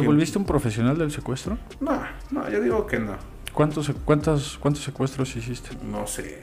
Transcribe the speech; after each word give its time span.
¿Te 0.00 0.06
volviste 0.06 0.38
un 0.38 0.44
profesional 0.44 0.98
del 0.98 1.10
secuestro? 1.10 1.56
No, 1.80 2.02
no, 2.30 2.50
yo 2.50 2.60
digo 2.60 2.86
que 2.86 2.98
no. 2.98 3.16
¿Cuántos, 3.54 3.90
cuántos, 4.04 4.58
¿Cuántos 4.58 4.84
secuestros 4.84 5.34
hiciste? 5.36 5.70
No 5.90 6.06
sé. 6.06 6.42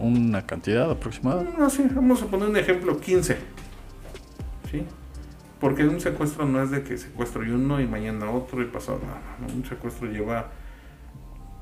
¿Una 0.00 0.46
cantidad 0.46 0.90
aproximada? 0.90 1.44
No, 1.58 1.68
sí, 1.68 1.84
vamos 1.94 2.22
a 2.22 2.26
poner 2.26 2.48
un 2.48 2.56
ejemplo, 2.56 2.98
15. 2.98 3.36
¿Sí? 4.70 4.86
Porque 5.60 5.86
un 5.86 6.00
secuestro 6.00 6.46
no 6.46 6.62
es 6.62 6.70
de 6.70 6.82
que 6.82 6.96
secuestro 6.96 7.44
y 7.44 7.50
uno 7.50 7.78
y 7.78 7.86
mañana 7.86 8.30
otro 8.30 8.62
y 8.62 8.66
pasado 8.66 9.00
nada. 9.02 9.20
Un 9.54 9.66
secuestro 9.66 10.08
lleva, 10.08 10.48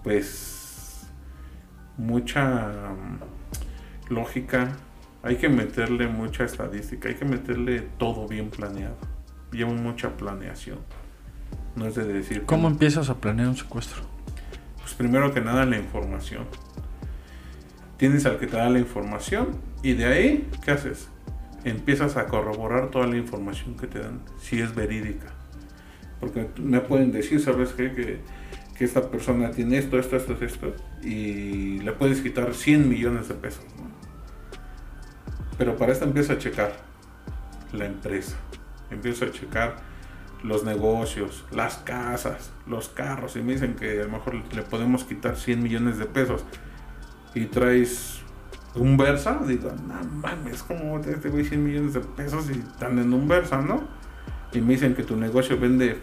pues, 0.05 1.09
mucha 1.97 2.93
mm, 2.93 4.15
lógica. 4.15 4.77
Hay 5.25 5.39
que 5.39 5.49
meterle 5.49 6.07
mucha 6.07 6.45
estadística, 6.45 7.09
hay 7.09 7.17
que 7.17 7.25
meterle 7.25 7.81
todo 7.99 8.29
bien 8.29 8.51
planeado. 8.51 9.18
Lleva 9.53 9.73
mucha 9.73 10.17
planeación. 10.17 10.79
No 11.77 11.87
es 11.87 11.95
de 11.95 12.05
decir... 12.05 12.45
¿Cómo 12.45 12.69
empiezas 12.69 13.09
a 13.09 13.17
planear 13.17 13.49
un 13.49 13.57
secuestro? 13.57 14.03
Pues 14.81 14.95
primero 14.95 15.33
que 15.33 15.41
nada 15.41 15.65
la 15.65 15.79
información. 15.79 16.45
Tienes 17.97 18.27
al 18.27 18.39
que 18.39 18.47
te 18.47 18.57
da 18.57 18.69
la 18.69 18.79
información 18.79 19.59
y 19.83 19.93
de 19.95 20.07
ahí, 20.07 20.49
¿qué 20.65 20.73
haces? 20.73 21.09
empiezas 21.65 22.17
a 22.17 22.27
corroborar 22.27 22.91
toda 22.91 23.07
la 23.07 23.17
información 23.17 23.77
que 23.77 23.87
te 23.87 24.01
dan, 24.01 24.21
si 24.41 24.61
es 24.61 24.75
verídica. 24.75 25.27
Porque 26.21 26.49
me 26.59 26.81
pueden 26.81 27.13
decir, 27.13 27.41
¿sabes 27.41 27.71
qué? 27.71 27.93
Que, 27.93 28.21
que 28.77 28.85
esta 28.85 29.11
persona 29.11 29.51
tiene 29.51 29.79
esto, 29.79 29.99
esto, 29.99 30.17
esto, 30.17 30.37
esto, 30.45 30.75
y 31.03 31.79
le 31.81 31.93
puedes 31.93 32.21
quitar 32.21 32.55
100 32.55 32.89
millones 32.89 33.29
de 33.29 33.35
pesos. 33.35 33.65
Pero 35.57 35.77
para 35.77 35.93
esto 35.93 36.05
empieza 36.05 36.35
a 36.35 36.39
checar 36.39 36.73
la 37.73 37.87
empresa, 37.87 38.37
empieza 38.91 39.27
a 39.27 39.31
checar 39.31 39.77
los 40.43 40.65
negocios, 40.65 41.45
las 41.51 41.79
casas, 41.79 42.53
los 42.67 42.89
carros, 42.89 43.37
y 43.37 43.43
me 43.43 43.53
dicen 43.53 43.75
que 43.75 44.01
a 44.01 44.05
lo 44.05 44.11
mejor 44.11 44.35
le 44.55 44.63
podemos 44.63 45.05
quitar 45.05 45.37
100 45.37 45.63
millones 45.63 45.99
de 45.99 46.07
pesos 46.07 46.45
y 47.35 47.47
traes 47.47 48.21
un 48.75 48.97
Versa, 48.97 49.41
digo, 49.47 49.73
no 49.87 50.05
mames, 50.21 50.63
como 50.63 50.99
este 50.99 51.29
güey 51.29 51.45
100 51.45 51.65
millones 51.65 51.95
de 51.95 52.01
pesos 52.01 52.49
y 52.51 52.59
están 52.59 52.99
en 52.99 53.13
un 53.13 53.27
Versa, 53.27 53.61
¿no? 53.61 53.83
Y 54.53 54.61
me 54.61 54.75
dicen 54.75 54.95
que 54.95 55.03
tu 55.03 55.17
negocio 55.17 55.59
vende 55.59 55.99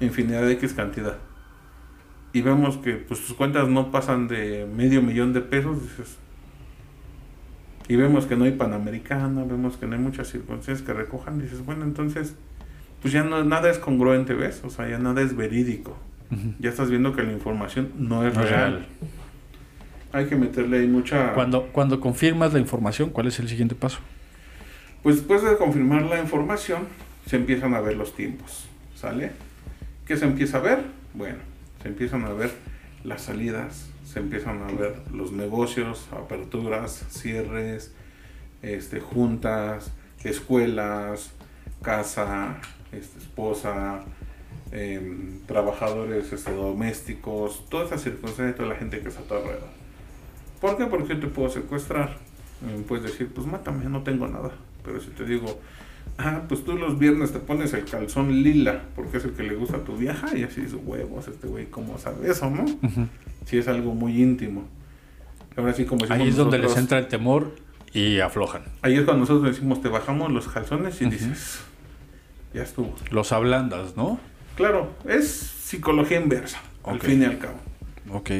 infinidad 0.00 0.42
de 0.42 0.52
X 0.52 0.74
cantidad. 0.74 1.18
Y 2.32 2.42
vemos 2.42 2.76
que 2.78 2.94
pues 2.94 3.24
tus 3.24 3.34
cuentas 3.34 3.68
no 3.68 3.90
pasan 3.90 4.28
de 4.28 4.66
medio 4.66 5.00
millón 5.00 5.32
de 5.32 5.40
pesos, 5.40 5.80
dices. 5.80 6.18
Y 7.88 7.96
vemos 7.96 8.26
que 8.26 8.36
no 8.36 8.44
hay 8.44 8.52
Panamericana, 8.52 9.44
vemos 9.44 9.76
que 9.76 9.86
no 9.86 9.94
hay 9.94 10.00
muchas 10.00 10.28
circunstancias 10.28 10.82
que 10.82 10.92
recojan, 10.92 11.40
dices, 11.40 11.64
bueno, 11.64 11.84
entonces, 11.84 12.34
pues 13.00 13.12
ya 13.12 13.22
no, 13.22 13.44
nada 13.44 13.70
es 13.70 13.78
congruente, 13.78 14.34
¿ves? 14.34 14.62
O 14.64 14.70
sea, 14.70 14.88
ya 14.88 14.98
nada 14.98 15.22
es 15.22 15.36
verídico. 15.36 15.96
Ya 16.58 16.70
estás 16.70 16.90
viendo 16.90 17.14
que 17.14 17.22
la 17.22 17.32
información 17.32 17.92
no 17.96 18.26
es 18.26 18.34
real 18.34 18.84
hay 20.16 20.26
que 20.26 20.36
meterle 20.36 20.78
ahí 20.78 20.86
mucha... 20.86 21.34
Cuando, 21.34 21.66
cuando 21.66 22.00
confirmas 22.00 22.52
la 22.52 22.58
información, 22.58 23.10
¿cuál 23.10 23.26
es 23.26 23.38
el 23.38 23.48
siguiente 23.48 23.74
paso? 23.74 23.98
Pues 25.02 25.16
después 25.16 25.42
de 25.42 25.56
confirmar 25.56 26.02
la 26.02 26.18
información, 26.18 26.86
se 27.26 27.36
empiezan 27.36 27.74
a 27.74 27.80
ver 27.80 27.96
los 27.96 28.14
tiempos, 28.14 28.66
¿sale? 28.94 29.32
¿Qué 30.06 30.16
se 30.16 30.24
empieza 30.24 30.58
a 30.58 30.60
ver? 30.60 30.78
Bueno, 31.14 31.38
se 31.82 31.88
empiezan 31.88 32.24
a 32.24 32.30
ver 32.30 32.50
las 33.06 33.22
salidas, 33.22 33.88
se 34.04 34.18
empiezan 34.18 34.62
a 34.62 34.66
ver 34.66 35.00
los 35.12 35.32
negocios, 35.32 36.08
aperturas, 36.12 37.04
cierres, 37.10 37.94
este, 38.62 39.00
juntas, 39.00 39.92
escuelas, 40.24 41.30
casa, 41.82 42.56
este, 42.92 43.18
esposa, 43.18 44.00
em, 44.72 45.40
trabajadores 45.46 46.32
este, 46.32 46.52
domésticos, 46.52 47.64
todas 47.68 47.86
esas 47.88 48.02
circunstancias, 48.02 48.56
toda 48.56 48.70
la 48.70 48.74
gente 48.74 49.00
que 49.00 49.08
está 49.08 49.20
a 49.20 49.24
tu 49.24 49.34
alrededor. 49.34 49.68
¿Por 50.60 50.76
qué? 50.76 50.86
Porque 50.86 51.14
te 51.14 51.28
puedo 51.28 51.48
secuestrar. 51.48 52.16
Puedes 52.88 53.04
decir, 53.04 53.30
pues 53.32 53.46
mátame, 53.46 53.84
no 53.84 54.02
tengo 54.02 54.26
nada. 54.26 54.50
Pero 54.82 55.00
si 55.00 55.10
te 55.10 55.24
digo, 55.24 55.60
ah, 56.18 56.42
pues 56.48 56.64
tú 56.64 56.76
los 56.76 56.98
viernes 56.98 57.32
te 57.32 57.38
pones 57.38 57.72
el 57.74 57.84
calzón 57.84 58.42
lila, 58.42 58.84
porque 58.94 59.18
es 59.18 59.24
el 59.24 59.32
que 59.32 59.42
le 59.42 59.54
gusta 59.54 59.78
a 59.78 59.84
tu 59.84 59.96
vieja, 59.96 60.36
y 60.36 60.42
así 60.42 60.62
es 60.62 60.74
huevos, 60.74 61.28
este 61.28 61.46
güey, 61.46 61.66
¿cómo 61.66 61.98
sabe 61.98 62.30
eso, 62.30 62.50
no? 62.50 62.64
Si 63.44 63.58
es 63.58 63.68
algo 63.68 63.94
muy 63.94 64.22
íntimo. 64.22 64.68
Ahora 65.56 65.72
sí, 65.72 65.84
como 65.84 66.04
Ahí 66.10 66.28
es 66.28 66.36
donde 66.36 66.58
les 66.58 66.76
entra 66.76 66.98
el 66.98 67.08
temor 67.08 67.54
y 67.92 68.20
aflojan. 68.20 68.62
Ahí 68.82 68.94
es 68.94 69.04
cuando 69.04 69.20
nosotros 69.20 69.54
decimos, 69.54 69.80
te 69.80 69.88
bajamos 69.88 70.30
los 70.30 70.48
calzones 70.48 71.00
y 71.00 71.06
dices, 71.06 71.60
ya 72.52 72.62
estuvo. 72.62 72.94
Los 73.10 73.32
ablandas, 73.32 73.96
¿no? 73.96 74.20
Claro, 74.56 74.94
es 75.08 75.28
psicología 75.28 76.20
inversa, 76.20 76.60
al 76.84 77.00
fin 77.00 77.22
y 77.22 77.24
al 77.24 77.38
cabo. 77.38 77.58
Ok. 78.12 78.30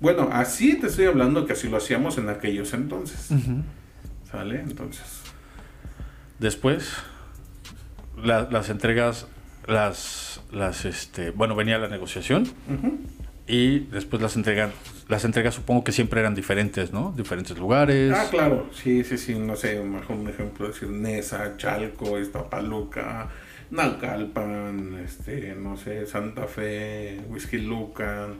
Bueno, 0.00 0.28
así 0.32 0.78
te 0.78 0.88
estoy 0.88 1.06
hablando 1.06 1.46
que 1.46 1.54
así 1.54 1.68
lo 1.68 1.76
hacíamos 1.76 2.18
en 2.18 2.28
aquellos 2.28 2.74
entonces. 2.74 3.30
¿Sale? 4.30 4.60
Entonces. 4.60 5.04
Después, 6.44 6.92
las 8.22 8.68
entregas, 8.68 9.26
las, 9.66 10.42
las, 10.52 10.84
este, 10.84 11.30
bueno, 11.30 11.56
venía 11.56 11.78
la 11.78 11.88
negociación 11.88 12.46
y 13.46 13.78
después 13.78 14.20
las 14.20 14.36
entregas, 14.36 14.70
las 15.08 15.24
entregas 15.24 15.54
supongo 15.54 15.84
que 15.84 15.92
siempre 15.92 16.20
eran 16.20 16.34
diferentes, 16.34 16.92
¿no? 16.92 17.14
Diferentes 17.16 17.56
lugares. 17.56 18.12
Ah, 18.14 18.26
claro, 18.30 18.68
sí, 18.74 19.04
sí, 19.04 19.16
sí, 19.16 19.38
no 19.38 19.56
sé, 19.56 19.80
mejor 19.80 20.16
un 20.16 20.28
ejemplo, 20.28 20.68
decir 20.68 20.90
Nesa, 20.90 21.56
Chalco, 21.56 22.18
Paluca, 22.50 23.30
Nalcalpan, 23.70 25.00
este, 25.02 25.54
no 25.54 25.78
sé, 25.78 26.06
Santa 26.06 26.46
Fe, 26.46 27.22
Whisky 27.30 27.56
Lucan 27.56 28.36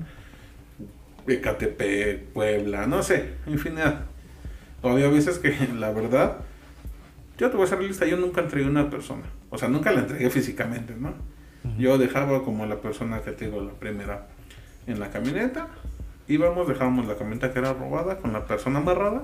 Ecatepec, 1.27 2.25
Puebla, 2.35 2.87
no 2.87 3.03
sé, 3.03 3.31
infinidad. 3.47 4.03
Había 4.83 5.09
veces 5.09 5.39
que, 5.39 5.57
la 5.79 5.91
verdad, 5.91 6.41
yo 7.39 7.51
te 7.51 7.57
voy 7.57 7.63
a 7.63 7.65
hacer 7.67 7.81
lista, 7.81 8.07
yo 8.07 8.17
nunca 8.17 8.41
entregué 8.41 8.67
a 8.67 8.71
una 8.71 8.91
persona. 8.91 9.25
O 9.51 9.59
sea, 9.59 9.69
nunca 9.69 9.93
la 9.93 10.01
entregué 10.01 10.31
físicamente, 10.31 10.95
¿no? 10.99 11.15
Yo 11.79 11.97
dejaba 11.97 12.45
como 12.45 12.67
la 12.67 12.77
persona 12.77 13.23
que 13.23 13.33
tengo 13.33 13.63
la 13.63 13.73
primera 13.73 14.27
en 14.87 15.01
la 15.01 15.11
camioneta. 15.11 15.69
Íbamos, 16.29 16.69
dejábamos 16.69 17.07
la 17.07 17.17
camioneta 17.17 17.53
que 17.53 17.59
era 17.59 17.73
robada 17.73 18.19
con 18.19 18.35
la 18.35 18.47
persona 18.47 18.81
amarrada 18.81 19.23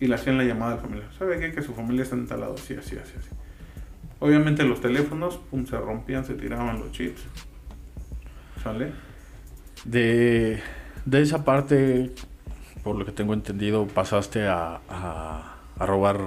y 0.00 0.06
le 0.06 0.14
hacían 0.14 0.38
la 0.38 0.44
llamada 0.44 0.72
a 0.72 0.76
la 0.76 0.82
familia. 0.82 1.06
¿Sabe 1.18 1.38
qué? 1.38 1.52
Que 1.52 1.60
su 1.60 1.74
familia 1.74 2.04
está 2.04 2.16
instalada, 2.16 2.56
sí, 2.56 2.74
así, 2.74 2.96
así, 2.96 3.12
así. 3.18 3.28
Obviamente 4.20 4.64
los 4.64 4.80
teléfonos, 4.80 5.36
pum, 5.36 5.66
se 5.66 5.76
rompían, 5.76 6.24
se 6.24 6.34
tiraban 6.34 6.78
los 6.78 6.92
chips. 6.92 7.22
¿Sale? 8.62 8.92
De 9.84 10.62
de 11.06 11.22
esa 11.22 11.44
parte, 11.44 12.10
por 12.82 12.96
lo 12.96 13.06
que 13.06 13.12
tengo 13.12 13.32
entendido, 13.32 13.86
pasaste 13.86 14.46
a, 14.46 14.80
a, 14.88 15.56
robar 15.78 16.18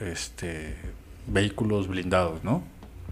este 0.00 0.76
vehículos 1.26 1.88
blindados, 1.88 2.42
¿no? 2.44 2.62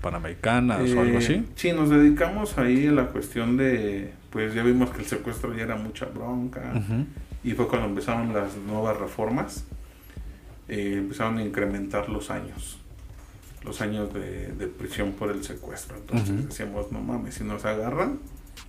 Panamericanas 0.00 0.90
o 0.92 1.00
algo 1.00 1.18
así. 1.18 1.34
Eh, 1.34 1.44
sí, 1.54 1.72
nos 1.72 1.90
dedicamos 1.90 2.58
ahí 2.58 2.86
a 2.86 2.92
la 2.92 3.06
cuestión 3.06 3.56
de, 3.56 4.12
pues 4.30 4.54
ya 4.54 4.62
vimos 4.62 4.90
que 4.90 5.00
el 5.00 5.06
secuestro 5.06 5.54
ya 5.54 5.64
era 5.64 5.76
mucha 5.76 6.06
bronca 6.06 6.72
y 7.42 7.52
fue 7.52 7.68
cuando 7.68 7.88
empezaron 7.88 8.32
las 8.32 8.56
nuevas 8.56 8.96
reformas, 8.98 9.64
eh, 10.68 10.94
empezaron 10.98 11.38
a 11.38 11.42
incrementar 11.42 12.08
los 12.08 12.30
años, 12.30 12.78
los 13.64 13.80
años 13.80 14.12
de, 14.12 14.52
de, 14.52 14.66
prisión 14.66 15.12
por 15.12 15.30
el 15.30 15.42
secuestro. 15.42 15.96
Entonces 15.96 16.48
decíamos, 16.48 16.92
no 16.92 17.00
mames, 17.00 17.34
si 17.34 17.44
nos 17.44 17.64
agarran. 17.64 18.18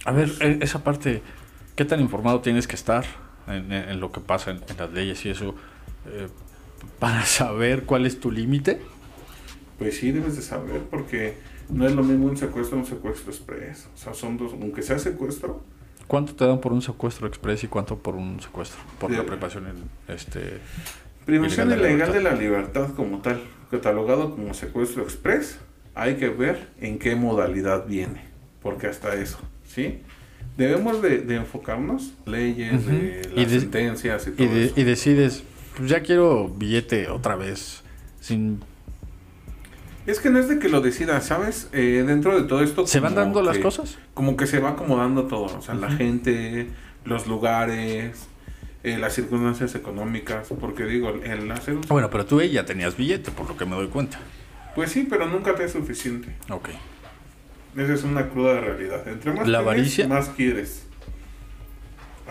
A 0.06 0.12
ver, 0.12 0.28
pues 0.28 0.42
e, 0.42 0.60
esa 0.62 0.84
parte, 0.84 1.22
¿Qué 1.78 1.86
tan 1.86 2.02
informado 2.02 2.42
tienes 2.42 2.66
que 2.66 2.76
estar 2.76 3.06
en, 3.48 4.00
lo 4.00 4.12
que 4.12 4.20
pasa 4.20 4.50
en, 4.50 4.62
las 4.80 4.92
leyes 4.92 5.24
y 5.28 5.30
eso 5.30 5.54
eh, 6.08 6.28
para 7.00 7.26
saber 7.26 7.84
cuál 7.84 8.06
es 8.06 8.20
tu 8.20 8.32
límite? 8.32 8.80
Pues 9.78 9.98
sí, 9.98 10.12
debes 10.12 10.36
de 10.36 10.42
saber 10.42 10.82
porque 10.90 11.36
no 11.70 11.88
es 11.88 11.94
lo 11.94 12.04
mismo 12.04 12.28
un 12.28 12.38
secuestro 12.38 12.78
un 12.78 12.86
secuestro 12.86 13.32
express. 13.32 13.88
O 13.94 13.98
sea, 13.98 14.14
son 14.14 14.38
dos, 14.38 14.54
aunque 14.54 14.82
sea 14.82 14.98
secuestro. 15.00 15.62
¿Cuánto 16.08 16.36
te 16.36 16.46
dan 16.46 16.62
por 16.62 16.72
un 16.72 16.82
secuestro 16.82 17.28
express 17.28 17.64
y 17.66 17.68
cuánto 17.68 17.98
por 17.98 18.16
un 18.16 18.40
secuestro? 18.40 18.80
Por 19.00 19.12
la 19.12 19.26
privación 19.26 19.68
en 19.68 20.14
este... 20.14 20.60
Privación 21.26 21.72
ilegal 21.72 22.14
de 22.14 22.22
la 22.22 22.34
libertad 22.34 22.94
como 22.96 23.20
tal, 23.20 23.42
catalogado 23.70 24.32
como 24.32 24.54
secuestro 24.54 25.04
express, 25.04 25.60
hay 25.94 26.16
que 26.16 26.30
ver 26.30 26.70
en 26.80 26.98
qué 26.98 27.18
modalidad 27.18 27.86
viene, 27.86 28.22
porque 28.62 28.88
hasta 28.88 29.14
eso, 29.16 29.38
¿sí? 29.66 30.00
debemos 30.58 31.02
de, 31.02 31.36
enfocarnos, 31.36 32.14
leyes, 32.26 32.82
las 33.36 33.52
sentencias 33.52 34.28
y 34.28 34.32
todo 34.32 34.46
y, 34.46 34.74
y 34.76 34.84
decides, 34.84 35.44
pues 35.78 35.90
ya 35.90 36.02
quiero 36.02 36.50
billete 36.50 37.08
otra 37.08 37.36
vez, 37.36 37.84
sin... 38.20 38.62
Es 40.08 40.20
que 40.20 40.30
no 40.30 40.40
es 40.40 40.48
de 40.48 40.58
que 40.58 40.70
lo 40.70 40.82
decidas, 40.82 41.26
¿sabes? 41.26 41.70
Eh, 41.74 42.04
dentro 42.08 42.40
de 42.40 42.48
todo 42.48 42.62
esto... 42.64 42.88
¿Se 42.88 43.00
van 43.00 43.14
dando 43.14 43.44
las 43.44 43.60
cosas? 43.60 43.98
Como 44.14 44.38
que 44.38 44.48
se 44.48 44.60
va 44.60 44.70
acomodando 44.72 45.28
todo, 45.28 45.58
o 45.58 45.62
sea, 45.62 45.76
la 45.76 45.92
gente, 45.92 46.70
los 47.04 47.28
lugares, 47.28 48.28
eh, 48.84 48.98
las 48.98 49.14
circunstancias 49.14 49.76
económicas, 49.76 50.48
porque 50.60 50.86
digo, 50.86 51.10
el 51.10 51.52
hacer... 51.52 51.76
Bueno, 51.90 52.10
pero 52.10 52.26
tú 52.26 52.42
ya 52.42 52.66
tenías 52.66 52.96
billete, 52.98 53.32
por 53.32 53.48
lo 53.48 53.58
que 53.58 53.66
me 53.66 53.76
doy 53.76 53.88
cuenta. 53.90 54.18
Pues 54.76 54.92
sí, 54.92 55.06
pero 55.10 55.28
nunca 55.28 55.56
te 55.56 55.66
es 55.66 55.74
suficiente. 55.74 56.36
Ok. 56.50 56.70
Esa 57.76 57.94
es 57.94 58.04
una 58.04 58.30
cruda 58.30 58.60
realidad. 58.62 59.08
Entre 59.08 59.32
más 59.32 59.48
La 59.48 59.60
tienes, 59.60 59.60
avaricia. 59.60 60.08
más 60.08 60.30
quieres. 60.30 60.84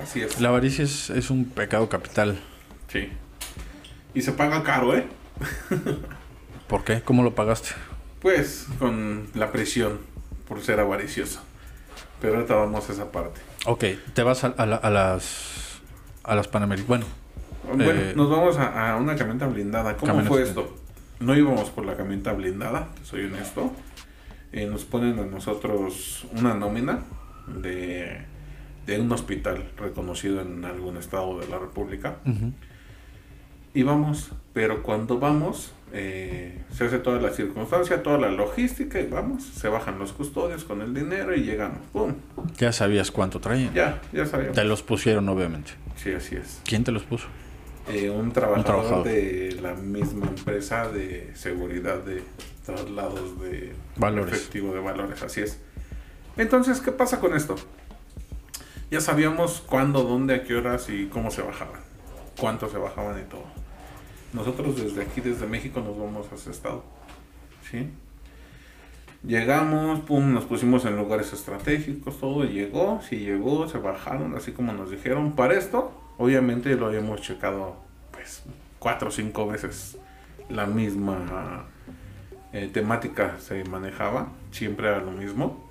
Así 0.02 0.22
es. 0.22 0.40
La 0.40 0.48
avaricia 0.48 0.84
es, 0.84 1.10
es 1.10 1.31
un 1.31 1.44
pecado 1.44 1.88
capital. 1.88 2.38
Sí. 2.88 3.08
Y 4.17 4.23
se 4.23 4.33
paga 4.33 4.63
caro, 4.63 4.97
¿eh? 4.97 5.07
¿Por 6.69 6.85
qué? 6.85 7.03
¿Cómo 7.03 7.23
lo 7.23 7.35
pagaste? 7.35 7.71
Pues 8.21 8.67
con 8.79 9.29
la 9.35 9.53
presión 9.53 9.99
por 10.49 10.63
ser 10.63 10.81
avaricioso. 10.81 11.41
Pero 12.21 12.37
ahorita 12.37 12.55
vamos 12.55 12.89
a 12.89 12.93
esa 12.95 13.13
parte. 13.13 13.41
Ok, 13.67 13.85
te 14.15 14.23
vas 14.23 14.43
a, 14.45 14.49
a 14.49 14.65
la- 14.67 14.77
a 14.77 14.91
las 14.91 15.81
a 16.25 16.35
las 16.35 16.49
Panaméricas. 16.49 16.89
Bueno, 16.89 17.05
Bueno, 17.73 18.01
Eh, 18.01 18.13
nos 18.17 18.31
vamos 18.31 18.57
a, 18.59 18.93
a 18.93 18.97
una 18.97 19.15
camioneta 19.17 19.47
blindada. 19.47 19.97
¿Cómo 19.97 20.07
camioneta 20.13 20.29
fue 20.35 20.43
esto? 20.43 20.75
No 21.21 21.35
íbamos 21.37 21.71
por 21.71 21.85
la 21.85 21.97
camioneta 21.97 22.33
blindada, 22.33 22.89
soy 23.05 23.25
honesto. 23.27 23.71
Eh, 24.53 24.67
nos 24.67 24.85
ponen 24.85 25.19
a 25.19 25.25
nosotros 25.27 26.27
una 26.33 26.55
nómina 26.55 27.01
de, 27.49 28.25
de 28.87 28.99
un 29.01 29.13
hospital 29.13 29.71
reconocido 29.77 30.41
en 30.41 30.65
algún 30.65 30.97
estado 30.97 31.39
de 31.39 31.49
la 31.49 31.59
República. 31.59 32.17
Y 33.76 33.82
vamos, 33.82 34.31
pero 34.55 34.82
cuando 34.82 35.19
vamos, 35.19 35.75
eh, 35.93 36.62
se 36.73 36.87
hace 36.87 36.99
toda 36.99 37.20
la 37.20 37.28
circunstancia, 37.28 38.02
toda 38.02 38.17
la 38.17 38.31
logística 38.31 38.99
y 38.99 39.06
vamos, 39.06 39.44
se 39.44 39.69
bajan 39.69 39.99
los 39.99 40.14
custodios 40.14 40.64
con 40.64 40.81
el 40.81 40.94
dinero 40.94 41.37
y 41.37 41.43
llegamos. 41.43 41.81
¡Pum! 41.93 42.14
ya 42.56 42.73
sabías 42.73 43.11
cuánto 43.11 43.38
traían. 43.38 43.75
Ya, 43.75 44.00
ya 44.14 44.25
sabíamos. 44.25 44.56
Te 44.56 44.64
los 44.64 44.82
pusieron, 44.82 45.28
obviamente. 45.28 45.73
Sí, 45.94 46.11
así 46.12 46.37
es. 46.37 46.62
¿Quién 46.64 46.84
te 46.84 46.90
los 46.90 47.02
puso? 47.02 47.26
Eh, 47.90 48.08
un, 48.08 48.32
trabajador 48.32 48.64
trabajador. 48.64 49.05
de 49.05 49.58
la 49.61 49.75
misma 49.75 50.25
empresa 50.25 50.88
de 50.88 51.32
seguridad 51.34 51.99
de 51.99 52.22
traslados 52.64 53.38
de 53.43 53.75
Valores. 53.96 54.32
efectivo 54.32 54.72
de 54.72 54.81
valores, 54.81 55.22
así 55.22 55.43
es. 55.43 55.61
Entonces, 56.38 56.81
¿qué 56.81 56.93
pasa 56.93 57.20
con 57.20 57.37
esto? 57.37 57.56
Ya 58.90 59.02
sabíamos 59.02 59.62
cuándo, 59.67 60.02
dónde, 60.02 60.37
a 60.37 60.44
qué 60.44 60.55
horas 60.55 60.88
y 60.88 61.08
cómo 61.08 61.31
se 61.31 61.43
bajaban, 61.43 61.82
cuánto 62.40 62.70
se 62.70 62.79
bajaban 62.79 63.20
y 63.20 63.25
todo. 63.29 63.66
Nosotros 64.32 64.76
desde 64.76 65.02
aquí, 65.02 65.20
desde 65.20 65.46
México, 65.46 65.81
nos 65.81 65.99
vamos 65.99 66.26
a 66.31 66.34
ese 66.34 66.50
estado. 66.50 66.84
¿Sí? 67.70 67.88
Llegamos, 69.26 70.00
pum, 70.00 70.32
nos 70.32 70.44
pusimos 70.44 70.84
en 70.84 70.96
lugares 70.96 71.32
estratégicos, 71.32 72.20
todo 72.20 72.44
llegó, 72.44 73.00
sí 73.02 73.17
llegó, 73.17 73.69
se 73.69 73.78
bajaron, 73.78 74.37
así 74.37 74.52
como 74.52 74.73
nos 74.73 74.90
dijeron. 74.90 75.32
Para 75.32 75.55
esto, 75.55 75.90
obviamente 76.19 76.75
lo 76.76 76.87
habíamos 76.87 77.23
checado, 77.23 77.76
pues, 78.12 78.44
cuatro 78.78 79.08
o 79.08 79.11
cinco 79.11 79.49
veces 79.49 79.99
la 80.49 80.67
misma 80.67 81.67
eh, 82.52 82.70
temática 82.72 83.37
se 83.40 83.64
manejaba, 83.64 84.29
siempre 84.52 84.88
era 84.88 85.00
lo 85.00 85.11
mismo. 85.11 85.66